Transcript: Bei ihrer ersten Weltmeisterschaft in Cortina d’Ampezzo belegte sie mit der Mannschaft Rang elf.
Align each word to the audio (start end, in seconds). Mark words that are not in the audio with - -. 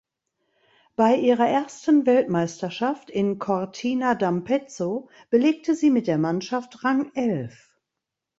Bei 0.95 1.15
ihrer 1.15 1.47
ersten 1.47 2.07
Weltmeisterschaft 2.07 3.11
in 3.11 3.37
Cortina 3.37 4.13
d’Ampezzo 4.15 5.09
belegte 5.29 5.75
sie 5.75 5.91
mit 5.91 6.07
der 6.07 6.17
Mannschaft 6.17 6.83
Rang 6.83 7.11
elf. 7.13 7.77